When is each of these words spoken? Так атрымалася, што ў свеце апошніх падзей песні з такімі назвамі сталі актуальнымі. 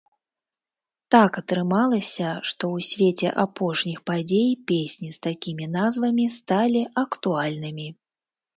Так 1.15 1.31
атрымалася, 1.41 2.29
што 2.51 2.63
ў 2.75 2.77
свеце 2.89 3.29
апошніх 3.45 3.99
падзей 4.13 4.49
песні 4.73 5.09
з 5.17 5.23
такімі 5.29 5.65
назвамі 5.77 6.25
сталі 6.41 6.81
актуальнымі. 7.07 7.87